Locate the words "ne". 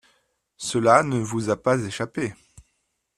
1.03-1.19